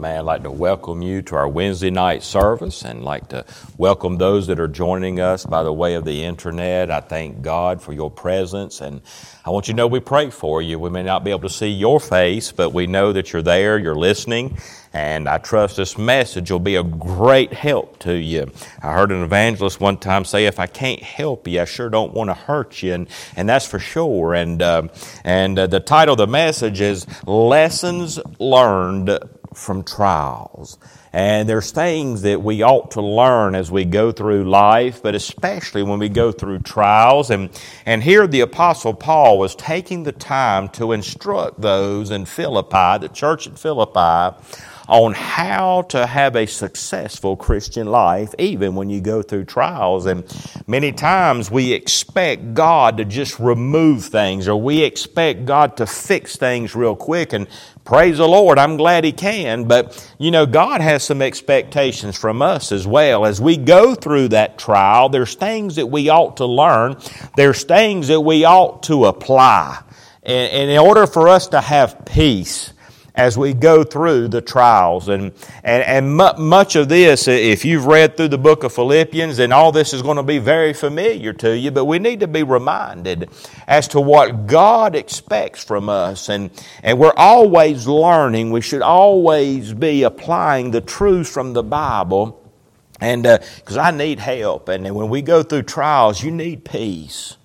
[0.00, 0.20] Amen.
[0.20, 3.44] I'd like to welcome you to our Wednesday night service and like to
[3.76, 6.90] welcome those that are joining us by the way of the internet.
[6.90, 9.02] I thank God for your presence and
[9.44, 10.78] I want you to know we pray for you.
[10.78, 13.78] We may not be able to see your face, but we know that you're there,
[13.78, 14.58] you're listening,
[14.92, 18.52] and I trust this message will be a great help to you.
[18.82, 22.12] I heard an evangelist one time say, if I can't help you, I sure don't
[22.12, 24.34] want to hurt you, and, and that's for sure.
[24.34, 24.88] And, uh,
[25.24, 29.18] and uh, the title of the message is Lessons Learned
[29.54, 30.78] from trials.
[31.12, 35.82] And there's things that we ought to learn as we go through life, but especially
[35.82, 37.30] when we go through trials.
[37.30, 37.50] And,
[37.84, 43.10] and here the Apostle Paul was taking the time to instruct those in Philippi, the
[43.12, 44.36] church at Philippi,
[44.90, 50.04] on how to have a successful Christian life, even when you go through trials.
[50.04, 50.24] And
[50.66, 56.36] many times we expect God to just remove things, or we expect God to fix
[56.36, 57.32] things real quick.
[57.32, 57.46] And
[57.90, 59.64] praise the Lord, I'm glad He can.
[59.64, 63.26] But, you know, God has some expectations from us as well.
[63.26, 66.98] As we go through that trial, there's things that we ought to learn,
[67.34, 69.82] there's things that we ought to apply.
[70.22, 72.72] And, in order for us to have peace,
[73.20, 75.10] as we go through the trials.
[75.10, 75.32] And,
[75.62, 79.72] and, and much of this, if you've read through the book of Philippians, then all
[79.72, 83.28] this is going to be very familiar to you, but we need to be reminded
[83.66, 86.30] as to what God expects from us.
[86.30, 86.50] And,
[86.82, 88.52] and we're always learning.
[88.52, 92.38] We should always be applying the truths from the Bible.
[93.02, 94.70] And because uh, I need help.
[94.70, 97.36] And when we go through trials, you need peace.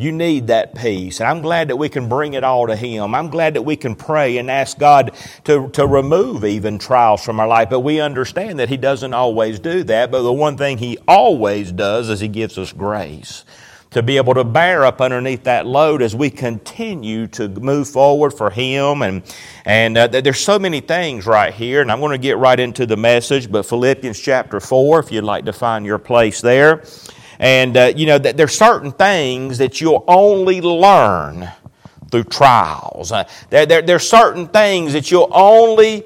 [0.00, 1.20] You need that peace.
[1.20, 3.14] And I'm glad that we can bring it all to Him.
[3.14, 5.12] I'm glad that we can pray and ask God
[5.44, 7.68] to, to remove even trials from our life.
[7.68, 10.10] But we understand that He doesn't always do that.
[10.10, 13.44] But the one thing He always does is He gives us grace
[13.90, 18.30] to be able to bear up underneath that load as we continue to move forward
[18.30, 19.02] for Him.
[19.02, 19.22] And,
[19.66, 22.86] and uh, there's so many things right here, and I'm going to get right into
[22.86, 26.84] the message, but Philippians chapter 4, if you'd like to find your place there.
[27.40, 31.50] And, uh, you know, that there's certain things that you'll only learn
[32.10, 33.12] through trials.
[33.12, 36.04] Uh, there, there, there's certain things that you'll only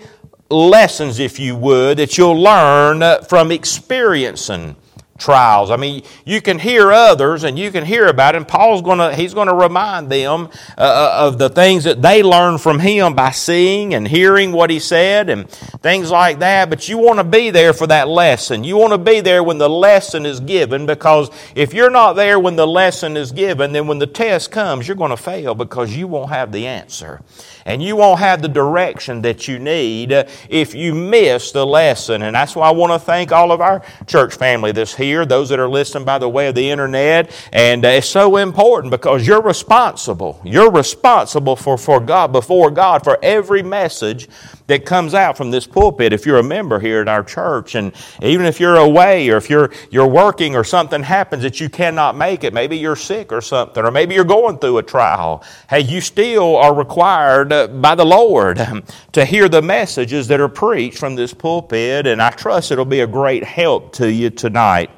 [0.48, 4.76] lessons, if you would, that you'll learn uh, from experiencing
[5.19, 5.70] trials.
[5.70, 8.38] I mean, you can hear others and you can hear about it.
[8.38, 12.02] And Paul's going to, he's going to remind them uh, uh, of the things that
[12.02, 16.69] they learned from him by seeing and hearing what he said and things like that.
[16.69, 18.64] But you want to be there for that lesson.
[18.64, 22.38] You want to be there when the lesson is given because if you're not there
[22.40, 25.96] when the lesson is given, then when the test comes, you're going to fail because
[25.96, 27.20] you won't have the answer
[27.64, 30.12] and you won't have the direction that you need
[30.49, 32.22] if you miss the lesson.
[32.22, 35.48] And that's why I want to thank all of our church family that's here, those
[35.50, 37.30] that are listening by the way of the internet.
[37.52, 40.40] And uh, it's so important because you're responsible.
[40.44, 44.28] You're responsible for, for God, before God, for every message
[44.66, 46.12] that comes out from this pulpit.
[46.12, 49.50] If you're a member here at our church, and even if you're away or if
[49.50, 53.40] you're, you're working or something happens that you cannot make it, maybe you're sick or
[53.40, 57.94] something, or maybe you're going through a trial, hey, you still are required uh, by
[57.94, 58.58] the Lord
[59.12, 63.00] to hear the messages that are preached from this pulpit, and I trust it'll be
[63.00, 64.90] a great help to you tonight.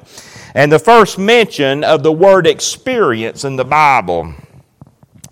[0.55, 4.33] And the first mention of the word experience in the Bible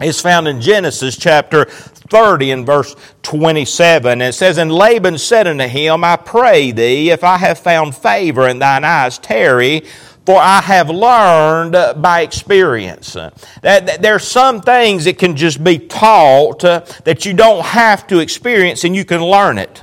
[0.02, 1.66] is found in Genesis chapter
[2.10, 4.22] 30 and verse 27.
[4.22, 8.48] It says, And Laban said unto him, I pray thee, if I have found favor
[8.48, 9.84] in thine eyes, tarry
[10.26, 13.14] for I have learned by experience.
[13.14, 18.20] That, there are some things that can just be taught that you don't have to
[18.20, 19.82] experience and you can learn it.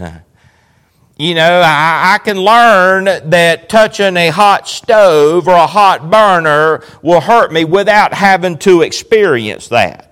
[1.18, 7.20] You know, I, can learn that touching a hot stove or a hot burner will
[7.20, 10.11] hurt me without having to experience that.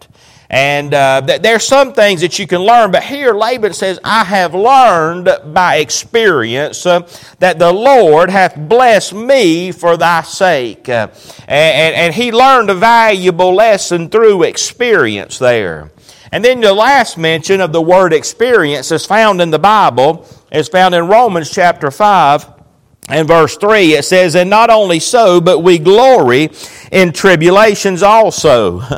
[0.52, 4.52] And uh, there's some things that you can learn, but here Laban says, I have
[4.52, 7.08] learned by experience uh,
[7.38, 10.88] that the Lord hath blessed me for thy sake.
[10.88, 11.06] Uh,
[11.46, 15.92] and, and he learned a valuable lesson through experience there.
[16.32, 20.66] And then the last mention of the word experience is found in the Bible, is
[20.66, 22.46] found in Romans chapter 5
[23.08, 23.94] and verse 3.
[23.94, 26.50] It says, And not only so, but we glory
[26.90, 28.80] in tribulations also.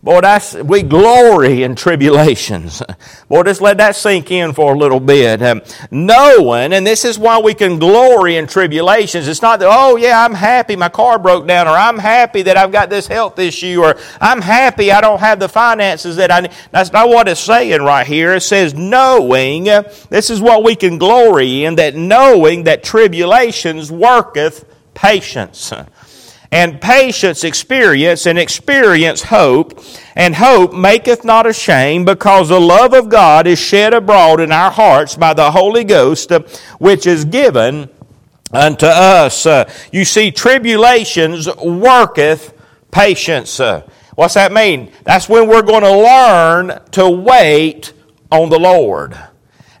[0.00, 2.80] Boy, that's, we glory in tribulations.
[3.28, 5.42] Boy, just let that sink in for a little bit.
[5.42, 5.60] Um,
[5.90, 9.26] knowing, and this is why we can glory in tribulations.
[9.26, 12.56] It's not that, oh yeah, I'm happy my car broke down, or I'm happy that
[12.56, 16.40] I've got this health issue, or I'm happy I don't have the finances that I
[16.42, 16.52] need.
[16.70, 18.34] That's not what it's saying right here.
[18.34, 24.64] It says knowing, this is what we can glory in, that knowing that tribulations worketh
[24.94, 25.72] patience
[26.50, 29.82] and patience experience, and experience hope.
[30.16, 34.70] And hope maketh not ashamed, because the love of God is shed abroad in our
[34.70, 36.30] hearts by the Holy Ghost,
[36.78, 37.90] which is given
[38.52, 39.46] unto us.
[39.46, 42.54] Uh, you see, tribulations worketh
[42.90, 43.60] patience.
[43.60, 44.90] Uh, what's that mean?
[45.04, 47.92] That's when we're going to learn to wait
[48.32, 49.18] on the Lord.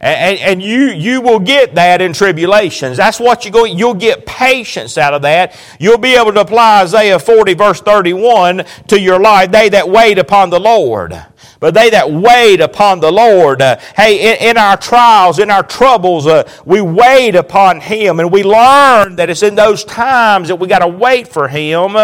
[0.00, 2.96] And, and, you, you will get that in tribulations.
[2.96, 5.58] That's what you go, you'll get patience out of that.
[5.80, 9.50] You'll be able to apply Isaiah 40 verse 31 to your life.
[9.50, 11.20] They that wait upon the Lord.
[11.60, 15.64] But they that wait upon the Lord, uh, hey, in, in, our trials, in our
[15.64, 20.56] troubles, uh, we wait upon Him, and we learn that it's in those times that
[20.56, 21.96] we got to wait for Him.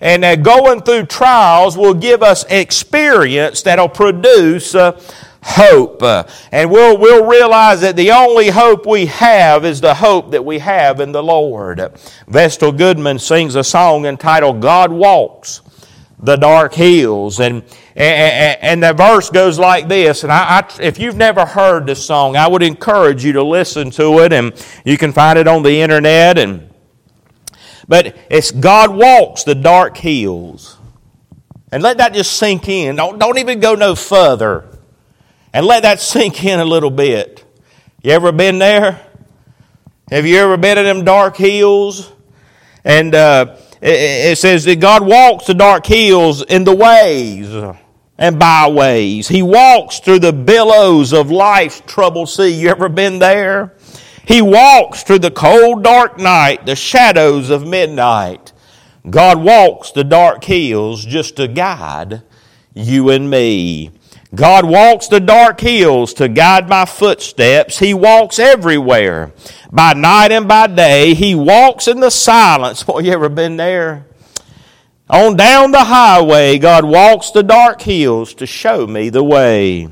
[0.00, 5.00] and uh, going through trials will give us experience that'll produce uh,
[5.46, 6.02] hope.
[6.50, 10.58] And we'll, we'll realize that the only hope we have is the hope that we
[10.58, 11.80] have in the Lord.
[12.26, 15.62] Vestal Goodman sings a song entitled God Walks
[16.18, 17.40] the Dark Hills.
[17.40, 17.62] And,
[17.94, 20.22] and, and the verse goes like this.
[20.24, 23.90] And I, I, if you've never heard this song, I would encourage you to listen
[23.92, 24.32] to it.
[24.32, 24.52] And
[24.84, 26.38] you can find it on the internet.
[26.38, 26.70] And,
[27.86, 30.76] but it's God walks the dark hills.
[31.72, 32.96] And let that just sink in.
[32.96, 34.75] Don't, don't even go no further.
[35.56, 37.42] And let that sink in a little bit.
[38.02, 39.00] You ever been there?
[40.10, 42.12] Have you ever been in them dark hills?
[42.84, 47.48] And uh, it, it says that God walks the dark hills in the ways
[48.18, 49.28] and byways.
[49.28, 52.50] He walks through the billows of life's troubled sea.
[52.50, 53.72] You ever been there?
[54.26, 58.52] He walks through the cold, dark night, the shadows of midnight.
[59.08, 62.24] God walks the dark hills just to guide
[62.74, 63.92] you and me.
[64.34, 67.78] God walks the dark hills to guide my footsteps.
[67.78, 69.32] He walks everywhere.
[69.70, 72.82] By night and by day, He walks in the silence.
[72.84, 74.06] Boy, you ever been there?
[75.08, 79.88] On down the highway, God walks the dark hills to show me the way.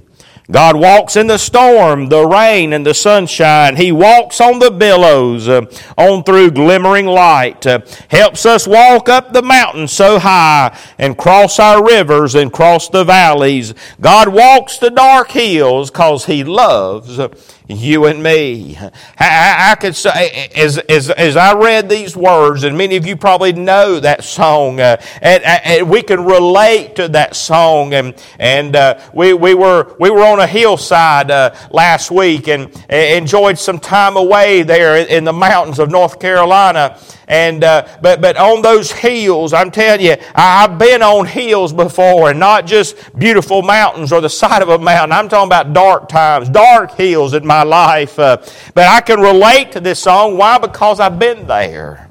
[0.51, 3.77] God walks in the storm, the rain, and the sunshine.
[3.77, 5.63] He walks on the billows, uh,
[5.97, 7.67] on through glimmering light.
[7.67, 12.91] Uh, helps us walk up the mountain so high and cross our rivers and cross
[12.91, 13.73] the valleys.
[14.03, 17.19] God walks the dark hills because He loves
[17.66, 18.76] you and me.
[19.18, 23.16] I, I, could say, as, as, as I read these words, and many of you
[23.16, 27.94] probably know that song, uh, and, and, we can relate to that song.
[27.94, 32.71] And, and uh, we, we, were, we were on a hillside uh, last week and
[32.90, 36.99] enjoyed some time away there in the mountains of North Carolina.
[37.26, 42.31] And uh, but but on those hills, I'm telling you, I've been on hills before,
[42.31, 45.12] and not just beautiful mountains or the side of a mountain.
[45.12, 48.19] I'm talking about dark times, dark hills in my life.
[48.19, 48.37] Uh,
[48.75, 50.37] but I can relate to this song.
[50.37, 50.59] Why?
[50.59, 52.11] Because I've been there.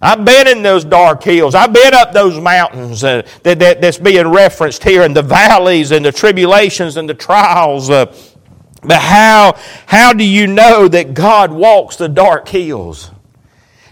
[0.00, 1.56] I've been in those dark hills.
[1.56, 5.90] I've been up those mountains uh, that, that, that's being referenced here, in the valleys
[5.90, 7.90] and the tribulations and the trials.
[7.90, 8.06] Uh,
[8.82, 13.10] but how, how do you know that God walks the dark hills?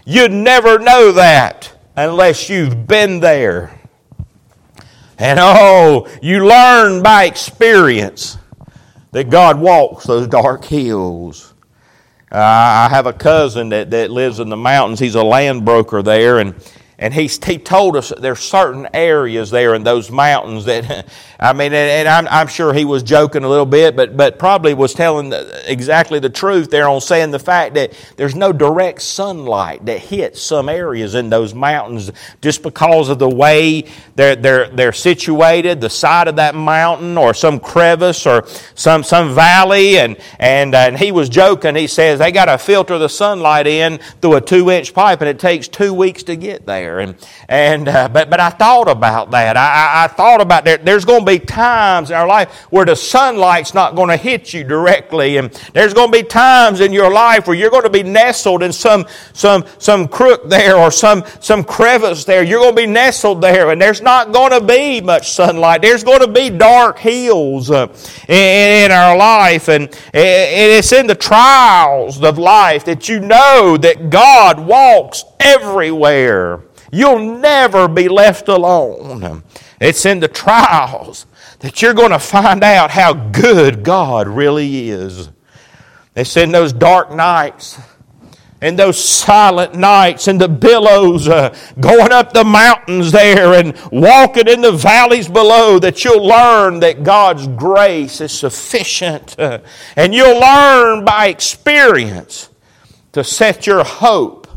[0.09, 3.77] You'd never know that unless you've been there.
[5.17, 8.37] And oh, you learn by experience
[9.11, 11.53] that God walks those dark hills.
[12.31, 15.01] Uh, I have a cousin that, that lives in the mountains.
[15.01, 16.55] He's a land broker there, and
[16.99, 21.07] and he, he told us there's certain areas there in those mountains that,
[21.39, 24.73] I mean, and, I'm, I'm sure he was joking a little bit, but, but probably
[24.73, 25.31] was telling
[25.65, 30.41] exactly the truth there on saying the fact that there's no direct sunlight that hits
[30.41, 32.11] some areas in those mountains
[32.41, 33.85] just because of the way
[34.15, 39.35] they're, they're, they're situated, the side of that mountain or some crevice or some, some
[39.35, 39.99] valley.
[39.99, 41.75] And, and, and he was joking.
[41.75, 45.29] He says they got to filter the sunlight in through a two inch pipe and
[45.29, 46.99] it takes two weeks to get there there.
[46.99, 47.15] And,
[47.49, 49.57] and uh, but, but I thought about that.
[49.57, 50.85] I, I, thought about that.
[50.85, 54.53] There's going to be times in our life where the sunlight's not going to hit
[54.53, 55.37] you directly.
[55.37, 58.63] And there's going to be times in your life where you're going to be nestled
[58.63, 62.43] in some, some, some crook there or some, some crevice there.
[62.43, 65.81] You're going to be nestled there and there's not going to be much sunlight.
[65.81, 67.87] There's going to be dark hills uh,
[68.27, 69.67] in, in our life.
[69.67, 76.61] And it's in the trials of life that you know that God walks everywhere.
[76.91, 79.43] You'll never be left alone.
[79.79, 81.25] It's in the trials
[81.59, 85.29] that you're going to find out how good God really is.
[86.15, 87.79] It's in those dark nights
[88.61, 94.47] and those silent nights and the billows uh, going up the mountains there and walking
[94.47, 99.37] in the valleys below that you'll learn that God's grace is sufficient.
[99.37, 99.59] Uh,
[99.95, 102.49] and you'll learn by experience
[103.11, 104.47] to set your hope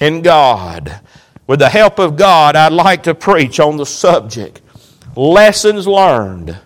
[0.00, 1.00] in God.
[1.46, 4.60] With the help of God, I'd like to preach on the subject
[5.16, 6.58] lessons learned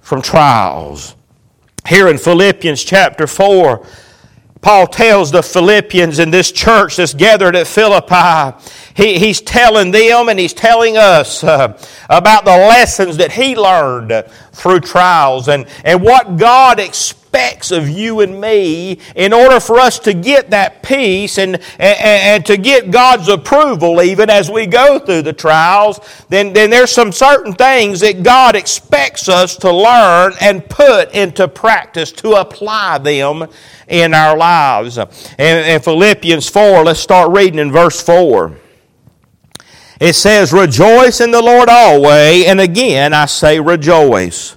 [0.00, 1.16] from trials.
[1.86, 3.86] Here in Philippians chapter 4,
[4.60, 8.56] Paul tells the Philippians in this church that's gathered at Philippi,
[8.94, 11.78] he, he's telling them and he's telling us uh,
[12.08, 16.80] about the lessons that he learned through trials and, and what God
[17.72, 22.46] of you and me in order for us to get that peace and, and, and
[22.46, 27.12] to get God's approval even as we go through the trials, then, then there's some
[27.12, 33.48] certain things that God expects us to learn and put into practice to apply them
[33.88, 34.98] in our lives.
[34.98, 38.56] And in Philippians 4, let's start reading in verse 4.
[40.00, 44.56] It says, Rejoice in the Lord always, and again I say rejoice.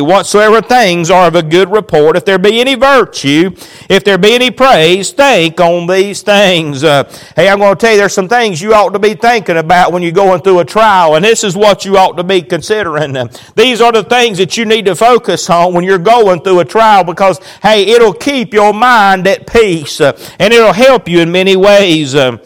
[0.00, 3.50] whatsoever things are of a good report, if there be any virtue,
[3.88, 6.84] if there be any praise, think on these things.
[6.84, 7.04] Uh,
[7.36, 9.92] hey, I'm going to tell you there's some things you ought to be thinking about
[9.92, 13.16] when you're going through a trial, and this is what you ought to be considering.
[13.16, 16.60] Uh, these are the things that you need to focus on when you're going through
[16.60, 21.20] a trial because, hey, it'll keep your mind at peace uh, and it'll help you
[21.20, 22.14] in many ways.
[22.14, 22.38] Uh,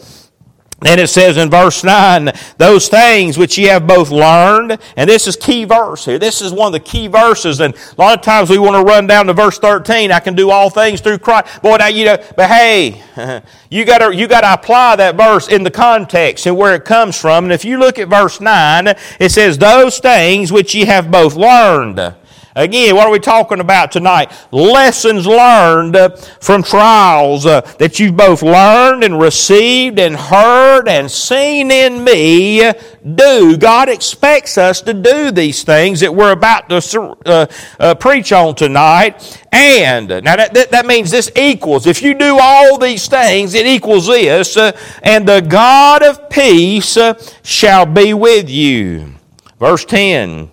[0.85, 5.27] and it says in verse 9, those things which ye have both learned, and this
[5.27, 6.19] is key verse here.
[6.19, 8.83] This is one of the key verses, and a lot of times we want to
[8.83, 10.11] run down to verse 13.
[10.11, 11.61] I can do all things through Christ.
[11.61, 13.01] Boy, now you know, but hey,
[13.69, 17.45] you gotta, you gotta apply that verse in the context and where it comes from.
[17.45, 18.87] And if you look at verse 9,
[19.19, 22.15] it says, those things which ye have both learned.
[22.55, 24.31] Again, what are we talking about tonight?
[24.51, 25.97] Lessons learned
[26.39, 32.71] from trials uh, that you've both learned and received and heard and seen in me
[33.15, 33.57] do.
[33.57, 37.47] God expects us to do these things that we're about to uh,
[37.79, 39.41] uh, preach on tonight.
[39.51, 43.65] And, now that, that, that, means this equals, if you do all these things, it
[43.65, 49.15] equals this, uh, and the God of peace uh, shall be with you.
[49.59, 50.49] Verse 10.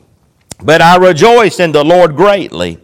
[0.63, 2.79] But I rejoice in the Lord greatly,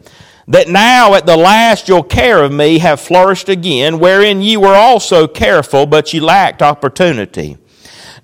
[0.48, 4.74] that now at the last your care of me have flourished again, wherein ye were
[4.74, 7.58] also careful, but ye lacked opportunity.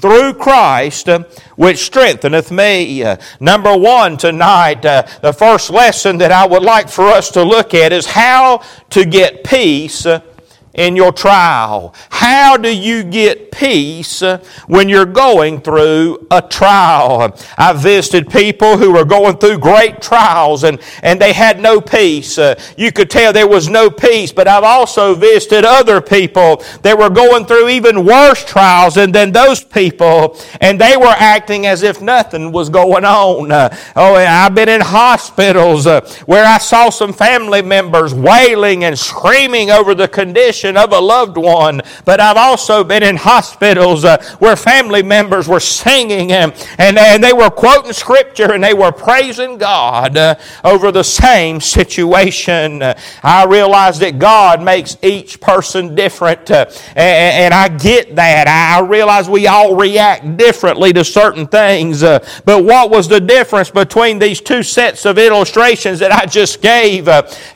[0.00, 1.08] through Christ
[1.56, 3.02] which strengtheneth me.
[3.02, 7.42] Uh, number one tonight, uh, the first lesson that I would like for us to
[7.42, 10.20] look at is how to get peace uh,
[10.74, 11.94] in your trial?
[12.10, 14.22] How do you get peace
[14.66, 17.36] when you're going through a trial?
[17.56, 22.38] I've visited people who were going through great trials and, and they had no peace.
[22.38, 26.98] Uh, you could tell there was no peace, but I've also visited other people that
[26.98, 31.82] were going through even worse trials than, than those people and they were acting as
[31.82, 33.50] if nothing was going on.
[33.50, 38.98] Uh, oh, I've been in hospitals uh, where I saw some family members wailing and
[38.98, 41.80] screaming over the condition of a loved one.
[42.04, 47.22] But I've also been in hospitals uh, where family members were singing and, and, and
[47.22, 50.34] they were quoting scripture and they were praising God uh,
[50.64, 52.82] over the same situation.
[52.82, 58.46] Uh, I realize that God makes each person different, uh, and, and, I get that.
[58.46, 62.02] I, realize we all react differently to certain things.
[62.02, 66.62] Uh, but what was the difference between these two sets of illustrations that I just
[66.62, 67.06] gave?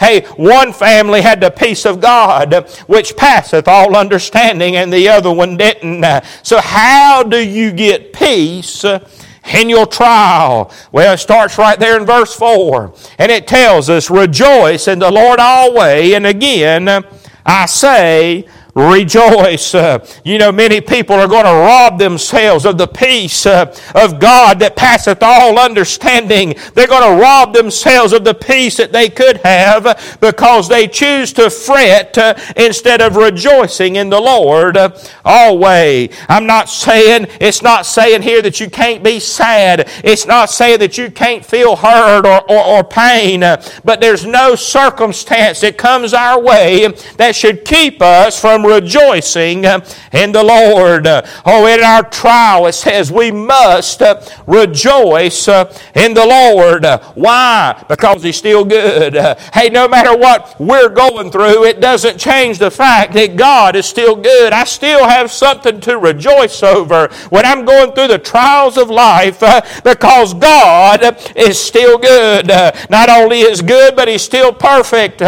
[0.00, 5.32] Hey, one family had the peace of God, which passeth all understanding, and the other
[5.32, 6.04] one didn't.
[6.42, 10.70] So, how do you get peace in your trial?
[10.92, 12.94] Well, it starts right there in verse 4.
[13.18, 16.12] And it tells us, Rejoice in the Lord always.
[16.12, 17.02] And again,
[17.46, 19.74] I say, rejoice.
[19.74, 24.18] Uh, you know, many people are going to rob themselves of the peace uh, of
[24.18, 26.54] God that passeth all understanding.
[26.74, 31.32] They're going to rob themselves of the peace that they could have because they choose
[31.34, 36.14] to fret uh, instead of rejoicing in the Lord uh, always.
[36.28, 39.88] I'm not saying, it's not saying here that you can't be sad.
[40.02, 44.54] It's not saying that you can't feel hurt or, or, or pain, but there's no
[44.54, 51.06] circumstance that comes our way that should keep us from rejoicing uh, in the Lord.
[51.44, 56.84] Oh, in our trial, it says we must uh, rejoice uh, in the Lord.
[57.14, 57.84] Why?
[57.88, 59.14] Because He's still good.
[59.52, 63.86] Hey, no matter what we're going through, it doesn't change the fact that God is
[63.86, 64.52] still good.
[64.52, 69.40] I still have something to rejoice over when I'm going through the trials of life
[69.82, 72.48] because God is still good.
[72.90, 75.20] Not only is good, but He's still perfect.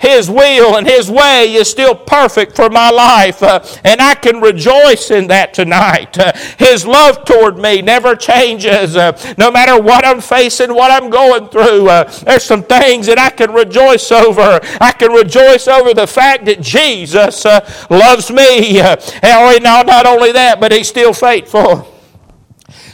[0.00, 4.14] His will and His way is still perfect for my my life, uh, and I
[4.14, 6.18] can rejoice in that tonight.
[6.18, 8.96] Uh, his love toward me never changes.
[8.96, 11.84] Uh, no matter what I'm facing, what I'm going through,
[12.24, 14.58] there's some things that I can rejoice over.
[14.80, 17.44] I can rejoice over the fact that Jesus
[17.88, 18.80] loves me.
[18.80, 21.88] Uh, not only that, but He's still faithful.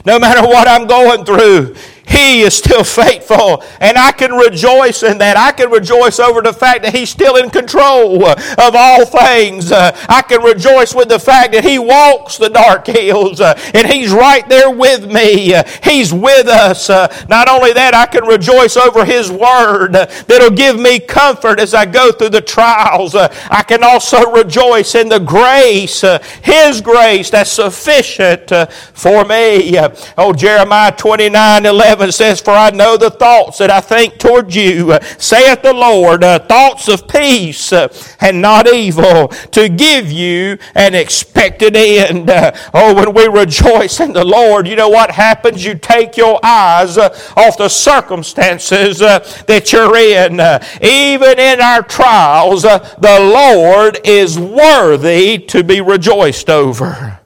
[0.05, 1.75] No matter what I'm going through,
[2.09, 5.37] he is still faithful, and I can rejoice in that.
[5.37, 9.71] I can rejoice over the fact that He's still in control of all things.
[9.71, 13.87] Uh, I can rejoice with the fact that He walks the dark hills, uh, and
[13.87, 15.55] He's right there with me.
[15.55, 16.89] Uh, he's with us.
[17.29, 21.85] Not only that, I can rejoice over His Word that'll give me comfort as I
[21.85, 23.15] go through the trials.
[23.15, 26.03] I can also rejoice in the grace,
[26.43, 28.51] His grace that's sufficient
[28.95, 29.79] for me.
[30.17, 34.55] Oh, Jeremiah 29 11 11 says, For I know the thoughts that I think toward
[34.55, 40.11] you, uh, saith the Lord, uh, thoughts of peace uh, and not evil, to give
[40.13, 42.31] you an expected end.
[42.75, 45.65] Oh, when we rejoice in the Lord, you know what happens?
[45.65, 50.35] You take your eyes off the circumstances that you're in.
[50.83, 57.21] even in our trials, the Lord is worthy to be rejoiced over.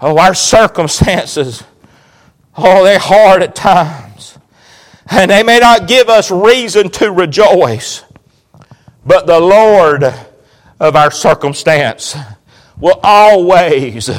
[0.00, 1.62] Oh, our circumstances
[2.56, 4.38] Oh, they're hard at times.
[5.10, 8.04] And they may not give us reason to rejoice.
[9.04, 10.04] But the Lord
[10.78, 12.16] of our circumstance
[12.78, 14.10] will always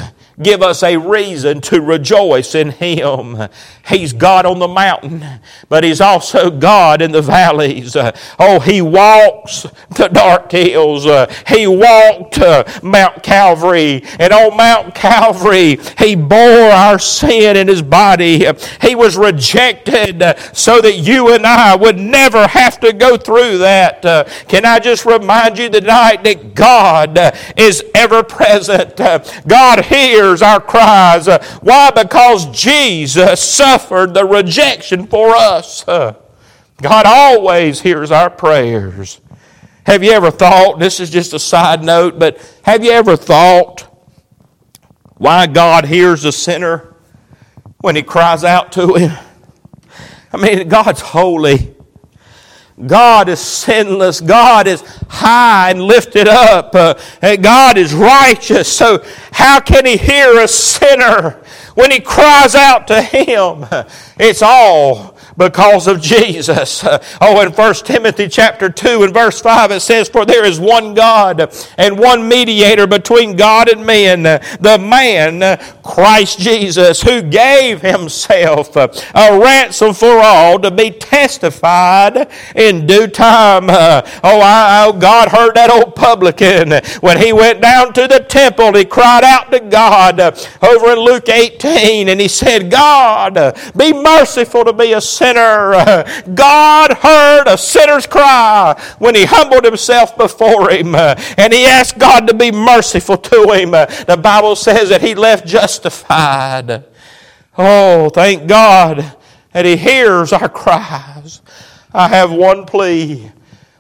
[0.41, 3.47] give us a reason to rejoice in Him.
[3.87, 5.25] He's God on the mountain,
[5.69, 7.95] but He's also God in the valleys.
[8.39, 9.65] Oh, He walks
[9.95, 11.05] the dark hills.
[11.47, 17.81] He walked uh, Mount Calvary, and on Mount Calvary, He bore our sin in His
[17.81, 18.45] body.
[18.81, 23.59] He was rejected uh, so that you and I would never have to go through
[23.59, 24.05] that.
[24.05, 27.17] Uh, can I just remind you tonight that God
[27.57, 28.97] is ever present?
[29.47, 31.27] God hears our cries.
[31.27, 31.91] Uh, why?
[31.91, 35.87] Because Jesus suffered the rejection for us.
[35.87, 36.15] Uh,
[36.81, 39.19] God always hears our prayers.
[39.85, 43.87] Have you ever thought, this is just a side note, but have you ever thought
[45.15, 46.95] why God hears a sinner
[47.79, 49.17] when he cries out to him?
[50.31, 51.70] I mean, God's holy.
[52.87, 54.21] God is sinless.
[54.21, 56.73] God is high and lifted up.
[56.75, 58.71] Uh, and God is righteous.
[58.71, 61.41] So, how can He hear a sinner
[61.75, 63.65] when He cries out to Him?
[64.19, 66.85] It's all because of Jesus.
[67.23, 70.93] Oh, in 1 Timothy chapter 2 and verse 5 it says, For there is one
[70.93, 78.75] God and one mediator between God and men, the man Christ Jesus, who gave himself
[78.75, 83.69] a ransom for all to be testified in due time.
[84.23, 88.73] Oh, I, oh, God heard that old publican when he went down to the temple.
[88.73, 90.19] He cried out to God
[90.61, 96.03] over in Luke 18 and he said, God, be merciful to me, a sinner.
[96.33, 101.99] God heard a sinner's cry when he humbled himself before him uh, and he asked
[101.99, 103.73] God to be merciful to him.
[103.73, 106.85] Uh, the Bible says that he left justified.
[107.57, 109.15] Oh, thank God
[109.53, 111.41] that he hears our cries.
[111.93, 113.31] I have one plea.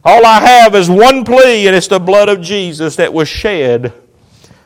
[0.03, 3.93] All I have is one plea, and it's the blood of Jesus that was shed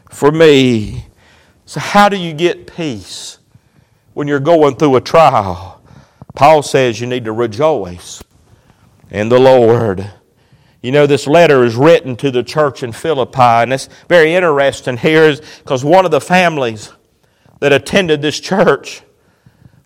[0.09, 1.05] for me.
[1.65, 3.37] So, how do you get peace
[4.13, 5.74] when you're going through a trial?
[6.35, 8.23] Paul says you need to rejoice
[9.09, 10.11] in the Lord.
[10.81, 14.97] You know, this letter is written to the church in Philippi, and it's very interesting
[14.97, 16.91] here because one of the families
[17.59, 19.01] that attended this church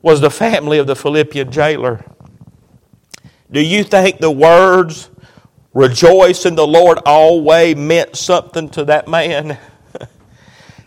[0.01, 2.03] was the family of the Philippian jailer.
[3.51, 5.09] Do you think the words,
[5.73, 9.57] rejoice in the Lord always, meant something to that man?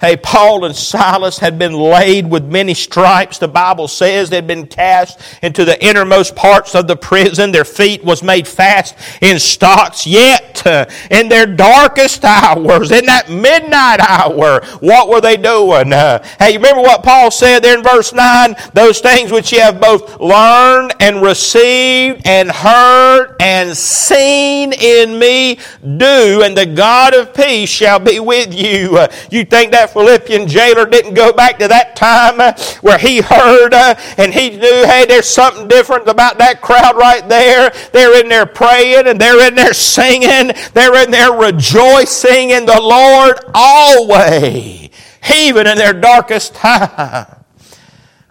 [0.02, 3.38] Hey, Paul and Silas had been laid with many stripes.
[3.38, 7.52] The Bible says they'd been cast into the innermost parts of the prison.
[7.52, 10.04] Their feet was made fast in stocks.
[10.04, 15.92] Yet, uh, in their darkest hours, in that midnight hour, what were they doing?
[15.92, 18.56] Uh, hey, you remember what Paul said there in verse 9?
[18.74, 25.60] Those things which ye have both learned and received and heard and seen in me,
[25.80, 28.98] do, and the God of peace shall be with you.
[28.98, 33.20] Uh, you think that Philippian jailer didn't go back to that time uh, where he
[33.20, 37.72] heard uh, and he knew, hey, there's something different about that crowd right there.
[37.92, 40.52] They're in there praying and they're in there singing.
[40.74, 44.90] They're in there rejoicing in the Lord always,
[45.32, 47.26] even in their darkest time.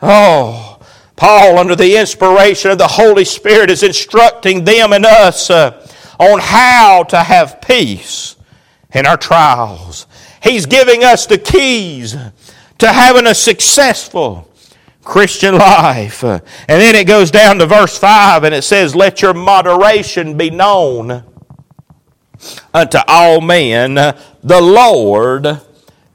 [0.02, 0.80] Oh,
[1.16, 6.40] Paul, under the inspiration of the Holy Spirit, is instructing them and us uh, on
[6.40, 8.36] how to have peace
[8.94, 10.08] in our trials.
[10.42, 12.16] He's giving us the keys
[12.80, 14.48] to having a successful
[15.04, 16.24] Christian life.
[16.24, 20.50] And then it goes down to verse 5 and it says, Let your moderation be
[20.50, 21.24] known
[22.74, 23.96] unto all men.
[23.96, 25.62] The Lord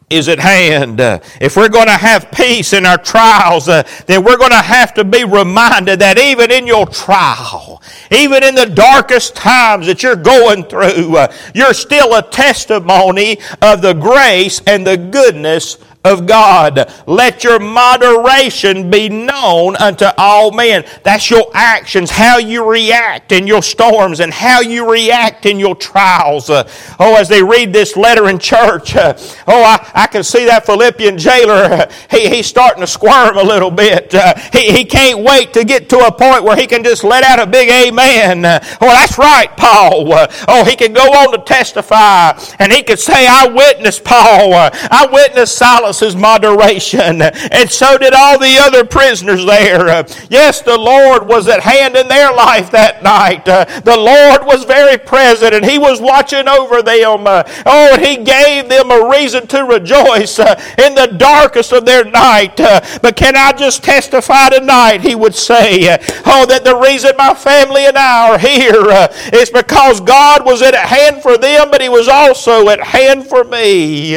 [0.08, 1.00] is at hand.
[1.40, 4.94] If we're going to have peace in our trials, uh, then we're going to have
[4.94, 10.14] to be reminded that even in your trial, even in the darkest times that you're
[10.14, 16.92] going through, uh, you're still a testimony of the grace and the goodness of God.
[17.06, 20.84] Let your moderation be known unto all men.
[21.02, 25.74] That's your actions, how you react in your storms and how you react in your
[25.74, 26.48] trials.
[26.48, 29.14] Uh, oh, as they read this letter in church, uh,
[29.46, 31.54] oh, I, I can see that Philippian jailer.
[31.54, 34.14] Uh, he, he's starting to squirm a little bit.
[34.14, 37.24] Uh, he, he can't wait to get to a point where he can just let
[37.24, 38.44] out a big amen.
[38.44, 40.12] Uh, well, that's right, Paul.
[40.12, 44.54] Uh, oh, he can go on to testify and he could say, I witnessed Paul.
[44.54, 50.04] I witnessed Silas Silas's moderation, and so did all the other prisoners there.
[50.28, 53.44] Yes, the Lord was at hand in their life that night.
[53.44, 57.26] The Lord was very present, and He was watching over them.
[57.26, 62.04] Oh, and He gave them a reason to rejoice uh, in the darkest of their
[62.04, 62.58] night.
[62.60, 65.00] Uh, but can I just testify tonight?
[65.00, 69.50] He would say, uh, Oh, that the reason my family and I are here is
[69.50, 74.16] because God was at hand for them, but He was also at hand for me.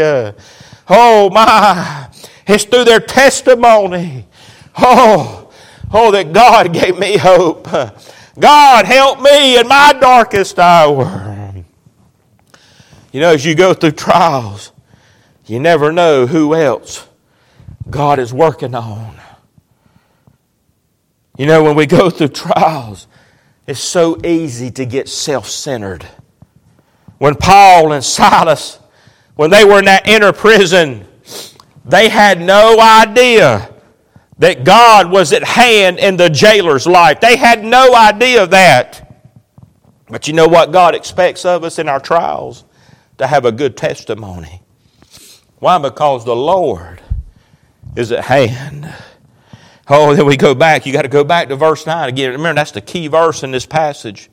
[0.89, 2.10] Oh my,
[2.47, 4.25] it's through their testimony.
[4.78, 5.52] Oh,
[5.91, 7.67] oh, that God gave me hope.
[8.39, 11.54] God help me in my darkest hour.
[13.12, 14.71] You know, as you go through trials,
[15.45, 17.08] you never know who else
[17.89, 19.15] God is working on.
[21.38, 23.08] You know, when we go through trials,
[23.65, 26.06] it's so easy to get self centered.
[27.17, 28.78] When Paul and Silas
[29.39, 31.08] when they were in that inner prison,
[31.86, 33.73] they had no idea
[34.38, 37.21] that God was at hand in the jailer's life.
[37.21, 39.23] They had no idea of that.
[40.10, 42.65] But you know what God expects of us in our trials?
[43.19, 44.62] To have a good testimony.
[45.60, 45.78] Why?
[45.78, 47.02] Because the Lord
[47.95, 48.93] is at hand.
[49.88, 50.86] Oh, then we go back.
[50.86, 52.32] You got to go back to verse 9 again.
[52.32, 54.30] Remember, that's the key verse in this passage.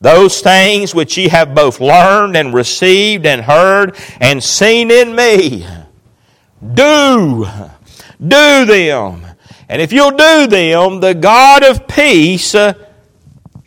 [0.00, 5.66] Those things which ye have both learned and received and heard and seen in me,
[6.74, 7.46] do,
[8.20, 9.26] do them.
[9.68, 12.54] And if you'll do them, the God of peace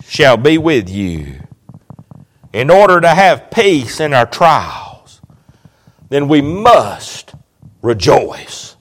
[0.06, 1.41] shall be with you.
[2.54, 5.22] In order to have peace in our trials,
[6.10, 7.34] then we must
[7.82, 8.76] rejoice.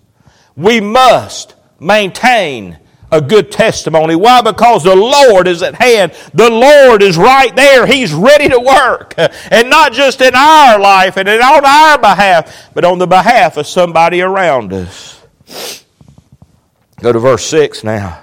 [0.57, 2.80] We must maintain
[3.13, 4.15] a good testimony.
[4.15, 4.41] Why?
[4.41, 6.13] Because the Lord is at hand.
[6.35, 7.87] The Lord is right there.
[7.87, 9.15] He's ready to work.
[9.51, 13.67] And not just in our life and on our behalf, but on the behalf of
[13.67, 15.21] somebody around us.
[17.01, 18.23] Go to verse 6 now.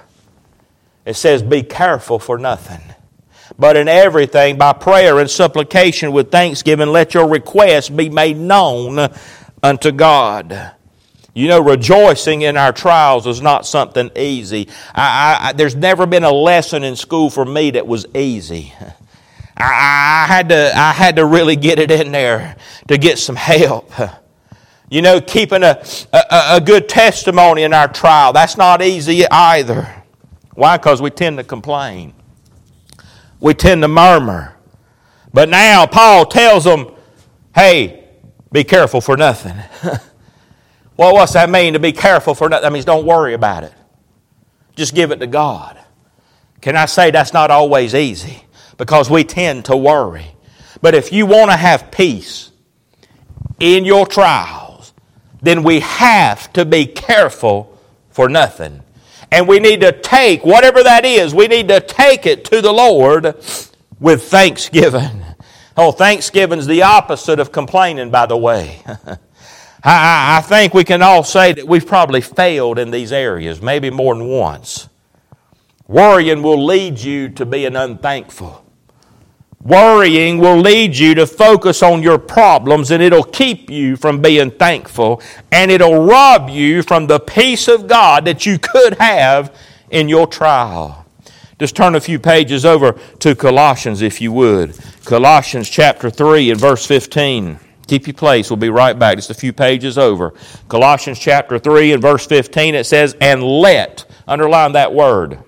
[1.04, 2.80] It says, Be careful for nothing.
[3.58, 9.08] But in everything, by prayer and supplication with thanksgiving, let your requests be made known
[9.62, 10.72] unto God.
[11.38, 14.66] You know, rejoicing in our trials is not something easy.
[14.92, 18.74] I, I, there's never been a lesson in school for me that was easy.
[19.56, 22.56] I, I, had to, I had to really get it in there
[22.88, 23.92] to get some help.
[24.90, 29.86] You know, keeping a, a, a good testimony in our trial, that's not easy either.
[30.54, 30.78] Why?
[30.78, 32.14] Because we tend to complain,
[33.38, 34.56] we tend to murmur.
[35.34, 36.86] But now Paul tells them,
[37.54, 38.08] hey,
[38.50, 39.56] be careful for nothing.
[40.98, 42.64] Well, what's that mean to be careful for nothing?
[42.64, 43.72] That means don't worry about it.
[44.74, 45.78] Just give it to God.
[46.60, 48.44] Can I say that's not always easy?
[48.76, 50.26] Because we tend to worry.
[50.82, 52.50] But if you want to have peace
[53.60, 54.92] in your trials,
[55.40, 57.78] then we have to be careful
[58.10, 58.82] for nothing.
[59.30, 62.72] And we need to take, whatever that is, we need to take it to the
[62.72, 63.36] Lord
[64.00, 65.24] with thanksgiving.
[65.80, 68.82] Oh, thanksgiving's the opposite of complaining, by the way.
[69.82, 73.90] I, I, think we can all say that we've probably failed in these areas, maybe
[73.90, 74.88] more than once.
[75.86, 78.64] Worrying will lead you to being unthankful.
[79.62, 84.50] Worrying will lead you to focus on your problems and it'll keep you from being
[84.50, 89.54] thankful and it'll rob you from the peace of God that you could have
[89.90, 91.04] in your trial.
[91.58, 94.78] Just turn a few pages over to Colossians if you would.
[95.04, 97.58] Colossians chapter 3 and verse 15.
[97.88, 98.50] Keep your place.
[98.50, 99.16] We'll be right back.
[99.16, 100.34] Just a few pages over.
[100.68, 105.42] Colossians chapter 3 and verse 15 it says, And let, underline that word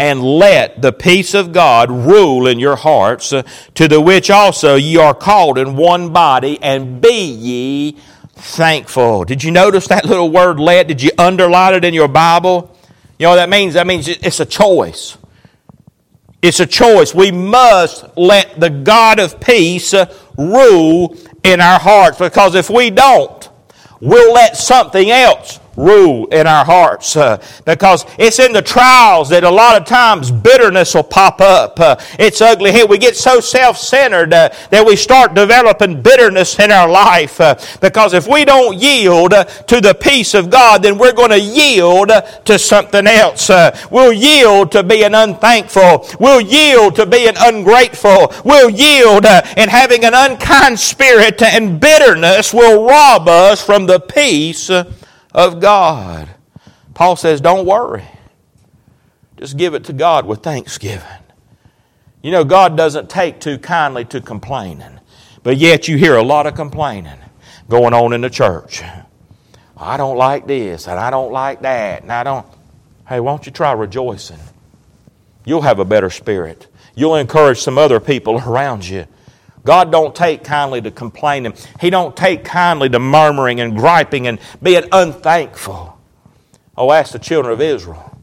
[0.00, 3.42] and let the peace of God rule in your hearts, uh,
[3.74, 7.98] to the which also ye are called in one body, and be ye
[8.32, 9.24] thankful.
[9.24, 10.88] Did you notice that little word let?
[10.88, 12.74] Did you underline it in your Bible?
[13.18, 13.74] You know what that means?
[13.74, 15.18] That means it's a choice.
[16.42, 17.14] It's a choice.
[17.14, 19.94] We must let the God of peace
[20.38, 23.48] rule in our hearts because if we don't,
[24.00, 29.44] we'll let something else rule in our hearts uh, because it's in the trials that
[29.44, 31.78] a lot of times bitterness will pop up.
[31.80, 32.86] Uh, it's ugly here.
[32.86, 37.58] We get so self centered uh, that we start developing bitterness in our life uh,
[37.80, 41.40] because if we don't yield uh, to the peace of God, then we're going to
[41.40, 43.50] yield uh, to something else.
[43.90, 46.06] we'll yield to being unthankful.
[46.18, 48.32] We'll yield to being ungrateful.
[48.44, 54.70] We'll yield and having an unkind spirit and bitterness will rob us from the peace
[55.32, 56.28] of God.
[56.94, 58.04] Paul says, Don't worry.
[59.36, 61.06] Just give it to God with thanksgiving.
[62.22, 65.00] You know, God doesn't take too kindly to complaining,
[65.42, 67.18] but yet you hear a lot of complaining
[67.68, 68.82] going on in the church.
[69.76, 72.46] I don't like this, and I don't like that, and I don't.
[73.08, 74.38] Hey, won't you try rejoicing?
[75.46, 76.66] You'll have a better spirit.
[76.94, 79.06] You'll encourage some other people around you
[79.64, 81.54] God don't take kindly to complaining.
[81.80, 85.98] He don't take kindly to murmuring and griping and being unthankful.
[86.76, 88.18] Oh, ask the children of Israel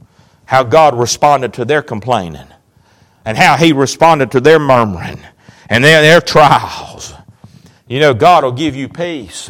[0.46, 2.48] how God responded to their complaining
[3.26, 5.20] and how He responded to their murmuring
[5.70, 7.14] and their, their trials.
[7.88, 9.50] You know, God will give you peace.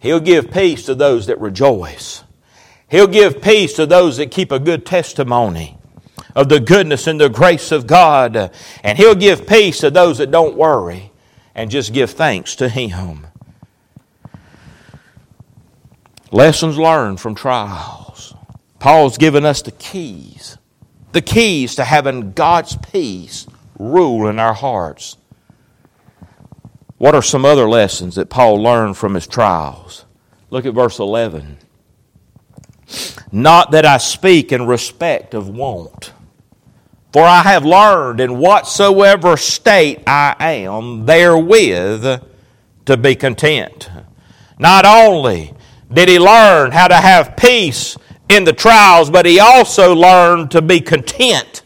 [0.00, 2.24] He'll give peace to those that rejoice.
[2.88, 5.78] He'll give peace to those that keep a good testimony
[6.34, 8.50] of the goodness and the grace of God.
[8.82, 11.12] And He'll give peace to those that don't worry
[11.54, 13.26] and just give thanks to Him.
[16.30, 18.34] Lessons learned from trials.
[18.80, 20.58] Paul's given us the keys,
[21.12, 23.46] the keys to having God's peace
[23.78, 25.16] rule in our hearts.
[26.98, 30.04] What are some other lessons that Paul learned from his trials?
[30.50, 31.58] Look at verse 11.
[33.30, 36.12] Not that I speak in respect of want
[37.14, 42.20] for I have learned in whatsoever state I am therewith
[42.86, 43.88] to be content.
[44.58, 45.54] Not only
[45.92, 47.96] did he learn how to have peace
[48.28, 51.62] in the trials, but he also learned to be content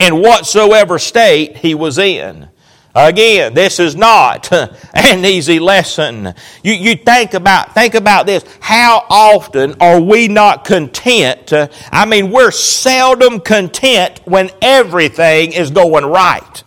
[0.00, 2.48] in whatsoever state he was in.
[2.94, 4.50] Again, this is not
[4.94, 6.34] an easy lesson.
[6.64, 8.44] You, you think about think about this.
[8.60, 11.52] How often are we not content?
[11.92, 16.64] I mean, we're seldom content when everything is going right.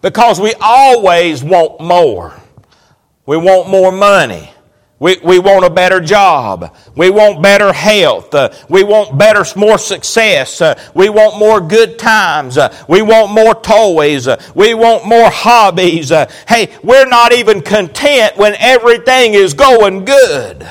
[0.00, 2.34] Because we always want more.
[3.24, 4.50] We want more money.
[5.00, 6.74] We, we want a better job.
[6.96, 8.32] We want better health.
[8.32, 10.60] Uh, we want better, more success.
[10.60, 12.56] Uh, we want more good times.
[12.56, 14.28] Uh, we want more toys.
[14.28, 16.12] Uh, we want more hobbies.
[16.12, 20.68] Uh, hey, we're not even content when everything is going good.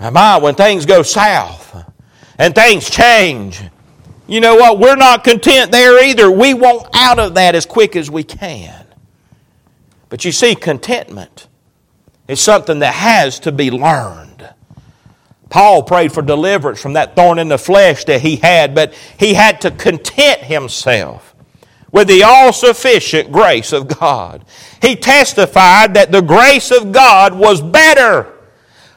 [0.00, 1.76] My, when things go south
[2.36, 3.62] and things change,
[4.26, 4.80] you know what?
[4.80, 6.28] We're not content there either.
[6.28, 8.86] We want out of that as quick as we can.
[10.08, 11.46] But you see, contentment
[12.28, 14.48] it's something that has to be learned.
[15.50, 19.34] Paul prayed for deliverance from that thorn in the flesh that he had, but he
[19.34, 21.32] had to content himself
[21.92, 24.44] with the all sufficient grace of God.
[24.80, 28.32] He testified that the grace of God was better.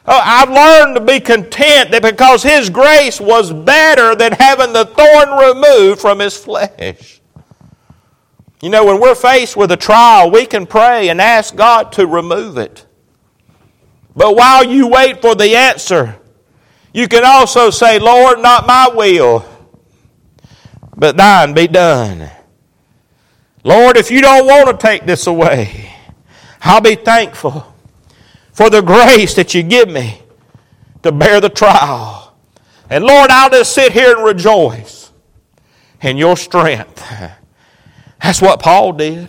[0.08, 4.86] Oh, I've learned to be content that because His grace was better than having the
[4.86, 7.20] thorn removed from His flesh.
[8.62, 12.06] You know, when we're faced with a trial, we can pray and ask God to
[12.06, 12.85] remove it.
[14.16, 16.18] But while you wait for the answer,
[16.96, 19.44] You can also say, Lord, not my will,
[20.96, 22.30] but thine be done.
[23.64, 25.92] Lord, if you don't want to take this away,
[26.62, 27.70] I'll be thankful
[28.50, 30.22] for the grace that you give me
[31.02, 32.34] to bear the trial.
[32.88, 35.12] And Lord, I'll just sit here and rejoice
[36.00, 37.06] in your strength.
[38.22, 39.28] That's what Paul did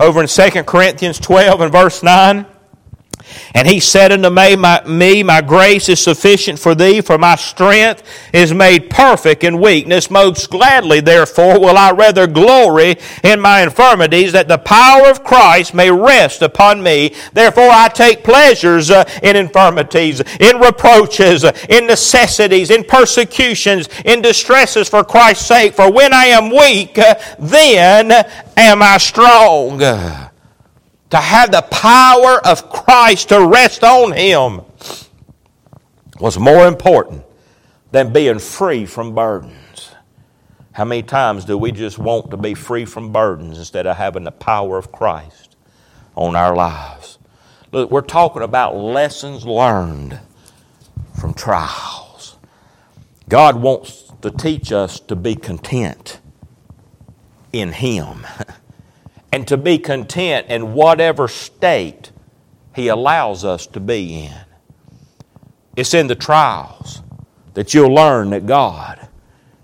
[0.00, 2.46] over in 2 Corinthians 12 and verse 9.
[3.54, 7.36] And he said unto me my, me, My grace is sufficient for thee, for my
[7.36, 10.10] strength is made perfect in weakness.
[10.10, 15.74] Most gladly, therefore, will I rather glory in my infirmities, that the power of Christ
[15.74, 17.14] may rest upon me.
[17.32, 24.22] Therefore, I take pleasures uh, in infirmities, in reproaches, uh, in necessities, in persecutions, in
[24.22, 25.74] distresses for Christ's sake.
[25.74, 28.12] For when I am weak, uh, then
[28.56, 29.80] am I strong
[31.10, 34.62] to have the power of Christ to rest on him
[36.20, 37.24] was more important
[37.92, 39.90] than being free from burdens.
[40.72, 44.24] How many times do we just want to be free from burdens instead of having
[44.24, 45.56] the power of Christ
[46.14, 47.18] on our lives?
[47.72, 50.20] Look, we're talking about lessons learned
[51.18, 52.36] from trials.
[53.28, 56.20] God wants to teach us to be content
[57.52, 58.26] in Him.
[59.32, 62.10] and to be content in whatever state
[62.74, 64.46] He allows us to be in.
[65.76, 67.02] It's in the trials
[67.54, 69.08] that you'll learn that God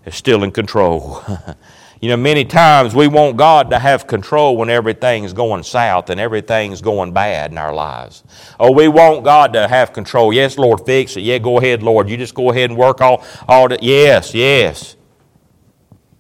[0.05, 1.23] is still in control.
[2.01, 6.21] you know, many times we want God to have control when everything's going south and
[6.21, 8.25] everything's going bad in our lives.
[8.59, 10.33] Oh, we want God to have control.
[10.33, 11.21] Yes, Lord, fix it.
[11.21, 12.09] Yeah, go ahead, Lord.
[12.09, 13.79] You just go ahead and work all, all the.
[13.81, 14.97] Yes, yes.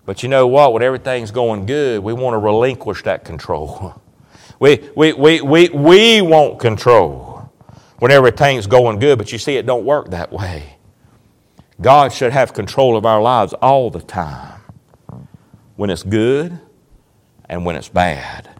[0.05, 0.73] But you know what?
[0.73, 4.01] When everything's going good, we want to relinquish that control.
[4.59, 7.51] We, we, we, we, we want control
[7.99, 10.77] when everything's going good, but you see, it don't work that way.
[11.81, 14.61] God should have control of our lives all the time
[15.75, 16.61] when it's good
[17.49, 18.51] and when it's bad.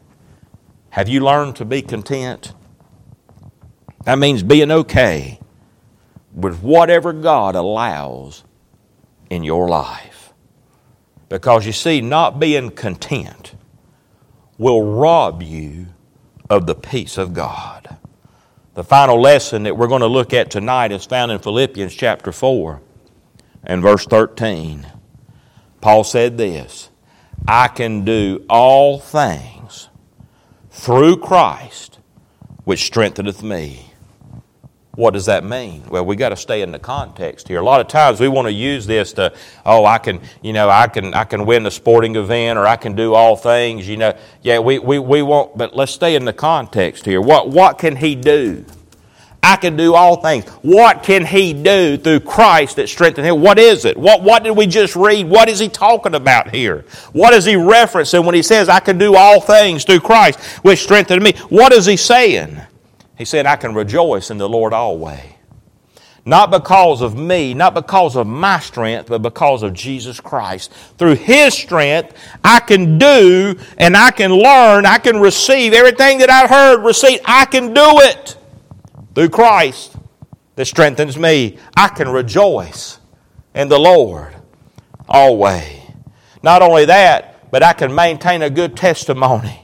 [0.91, 2.53] Have you learned to be content?
[4.05, 5.41] That means being okay
[6.35, 8.45] with whatever God allows
[9.31, 10.22] in your life.
[11.33, 13.55] Because you see, not being content
[14.59, 15.87] will rob you
[16.51, 17.97] of the peace of God.
[18.75, 22.33] The final lesson that we're going to look at tonight is found in Philippians chapter
[22.33, 22.83] 4
[23.65, 24.87] and verse 13.
[25.81, 26.91] Paul said this
[27.49, 29.89] I can do all things
[30.71, 31.99] through Christ
[32.65, 33.92] which strengtheneth me.
[34.95, 35.85] What does that mean?
[35.89, 37.59] Well, we got to stay in the context here.
[37.59, 39.33] A lot of times we want to use this to,
[39.65, 42.77] oh, I can, you know, I can, I can win the sporting event or I
[42.77, 44.15] can do all things, you know.
[44.43, 47.23] Yeah, we, we, we won't, but let's stay in the context here.
[47.23, 48.67] What, what can he do?
[49.43, 50.47] I can do all things.
[50.61, 53.41] What can he do through Christ that strengthened him?
[53.41, 53.97] What is it?
[53.97, 55.27] What, what did we just read?
[55.27, 56.85] What is he talking about here?
[57.13, 60.83] What is he referencing when he says, I can do all things through Christ which
[60.83, 61.33] strengthened me?
[61.49, 62.61] What is he saying?
[63.17, 65.21] He said, I can rejoice in the Lord always.
[66.25, 70.73] Not because of me, not because of my strength, but because of Jesus Christ.
[70.97, 76.31] Through His strength, I can do and I can learn, I can receive everything that
[76.31, 77.19] I've heard, receive.
[77.25, 78.37] I can do it
[79.15, 79.97] through Christ
[80.55, 81.59] that strengthens me.
[81.77, 83.01] I can rejoice
[83.55, 84.37] in the Lord
[85.09, 85.81] always.
[86.43, 89.63] Not only that, but I can maintain a good testimony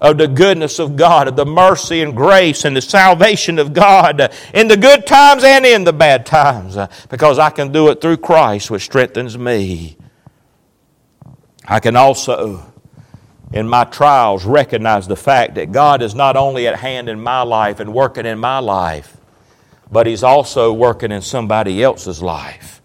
[0.00, 4.32] of the goodness of God, of the mercy and grace and the salvation of God
[4.52, 6.76] in the good times and in the bad times,
[7.08, 9.96] because I can do it through Christ, which strengthens me.
[11.66, 12.72] I can also,
[13.52, 17.42] in my trials, recognize the fact that God is not only at hand in my
[17.42, 19.16] life and working in my life,
[19.90, 22.82] but He's also working in somebody else's life.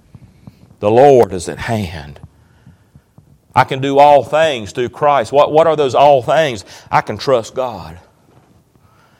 [0.80, 2.22] The Lord is at hand.
[3.56, 5.32] I can do all things through Christ.
[5.32, 6.66] What, what are those all things?
[6.92, 8.00] I can trust God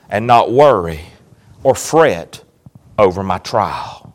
[0.08, 1.00] and not worry
[1.62, 2.42] or fret
[2.98, 4.14] over my trial.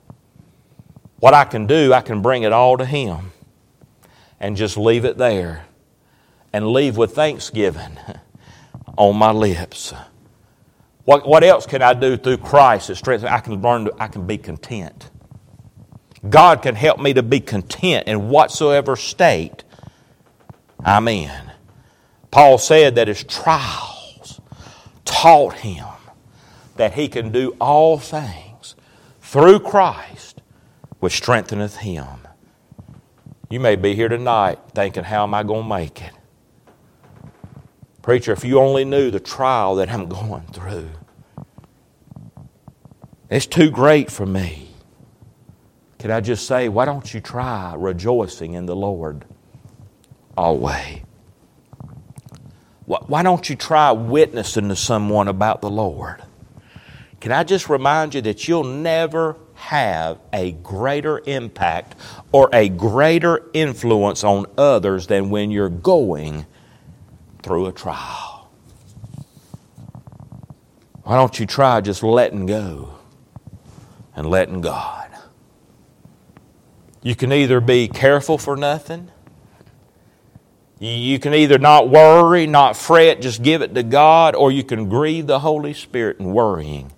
[1.19, 3.31] What I can do, I can bring it all to Him
[4.39, 5.65] and just leave it there
[6.53, 7.97] and leave with thanksgiving
[8.97, 9.93] on my lips.
[11.03, 13.31] What, what else can I do through Christ that strengthens?
[13.31, 13.85] I can learn.
[13.85, 15.11] To, I can be content.
[16.27, 19.64] God can help me to be content in whatsoever state
[20.85, 21.51] Amen.
[22.29, 24.39] Paul said that his trials
[25.03, 25.85] taught him
[26.75, 28.75] that he can do all things
[29.21, 30.41] through Christ,
[30.99, 32.27] which strengtheneth him.
[33.49, 36.11] You may be here tonight thinking, How am I going to make it?
[38.01, 40.89] Preacher, if you only knew the trial that I'm going through,
[43.29, 44.69] it's too great for me.
[45.97, 49.25] Can I just say, why don't you try rejoicing in the Lord
[50.37, 51.01] always?
[52.85, 56.21] Why don't you try witnessing to someone about the Lord?
[57.19, 61.95] Can I just remind you that you'll never have a greater impact
[62.31, 66.45] or a greater influence on others than when you're going
[67.41, 68.51] through a trial?
[71.03, 72.95] Why don't you try just letting go
[74.15, 75.09] and letting God?
[77.01, 79.09] You can either be careful for nothing
[80.79, 84.89] you can either not worry, not fret, just give it to God, or you can
[84.89, 86.91] grieve the Holy Spirit in worrying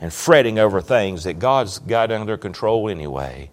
[0.00, 3.50] and fretting over things that God's got under control anyway.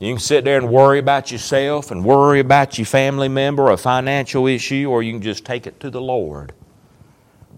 [0.00, 3.72] You can sit there and worry about yourself and worry about your family member or
[3.72, 6.52] a financial issue, or you can just take it to the Lord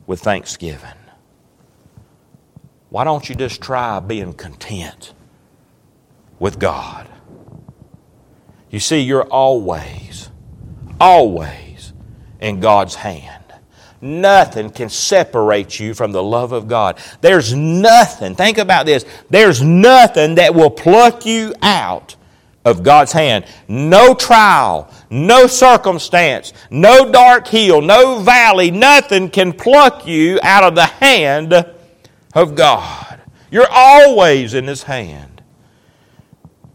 [0.06, 0.88] with thanksgiving.
[2.88, 5.12] Why don't you just try being content
[6.38, 7.06] with God?
[8.70, 10.30] You see, you're always,
[11.00, 11.92] always
[12.40, 13.40] in God's hand.
[14.00, 16.98] Nothing can separate you from the love of God.
[17.20, 22.16] There's nothing, think about this, there's nothing that will pluck you out
[22.64, 23.44] of God's hand.
[23.68, 30.74] No trial, no circumstance, no dark hill, no valley, nothing can pluck you out of
[30.74, 31.52] the hand
[32.34, 33.20] of God.
[33.50, 35.29] You're always in His hand.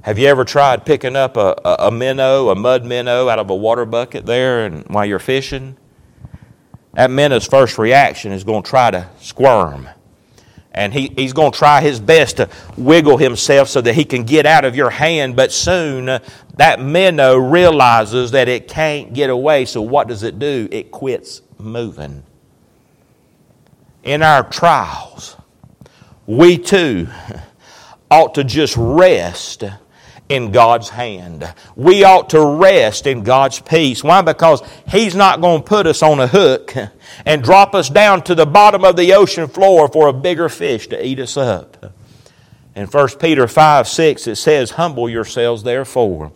[0.06, 3.49] Have you ever tried picking up a, a, a, minnow, a mud minnow, out of
[3.49, 5.78] a water bucket there and while you're fishing?
[6.93, 9.89] That minnow's first reaction is going to try to squirm.
[10.72, 14.26] And he, he's going to try his best to wiggle himself so that he can
[14.26, 16.20] get out of your hand, but soon uh,
[16.58, 20.68] that minnow realizes that it can't get away, so what does it do?
[20.72, 22.22] It quits moving.
[24.03, 25.36] In our trials,
[26.28, 27.08] we too
[28.12, 29.64] ought to just rest
[30.30, 31.53] in God's hand.
[31.76, 34.03] We ought to rest in God's peace.
[34.03, 34.21] Why?
[34.21, 36.73] Because He's not going to put us on a hook
[37.26, 40.88] and drop us down to the bottom of the ocean floor for a bigger fish
[40.88, 41.93] to eat us up.
[42.76, 46.32] In 1 Peter 5 6, it says, Humble yourselves, therefore,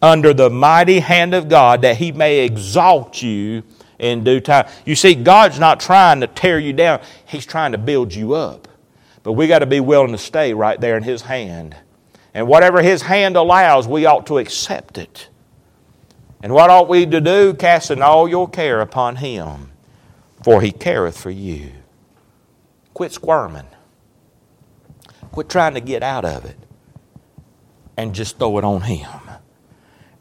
[0.00, 3.64] under the mighty hand of God, that He may exalt you
[3.98, 4.68] in due time.
[4.84, 8.68] You see, God's not trying to tear you down, He's trying to build you up.
[9.24, 11.74] But we got to be willing to stay right there in His hand
[12.36, 15.30] and whatever His hand allows, we ought to accept it.
[16.42, 17.54] And what ought we to do?
[17.54, 19.72] Casting all your care upon Him,
[20.44, 21.72] for He careth for you.
[22.92, 23.66] Quit squirming.
[25.32, 26.58] Quit trying to get out of it.
[27.96, 29.08] And just throw it on Him.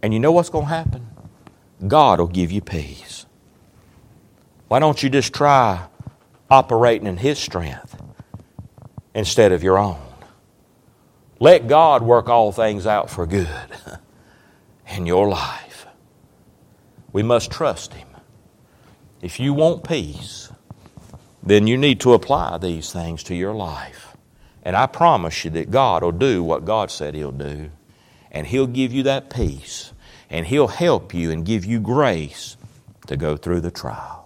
[0.02, 1.08] And you know what's going to happen?
[1.86, 3.26] God will give you peace.
[4.70, 5.86] Why don't you just try
[6.50, 8.02] operating in His strength
[9.14, 10.05] instead of your own?
[11.40, 13.50] Let God work all things out for good
[14.96, 15.86] in your life.
[17.12, 18.08] We must trust Him.
[19.22, 20.52] If you want peace,
[21.44, 24.16] then you need to apply these things to your life.
[24.64, 27.70] And I promise you that God will do what God said He'll do.
[28.32, 29.94] And He'll give you that peace.
[30.30, 32.58] And He'll help you and give you grace
[33.08, 34.25] to go through the trial.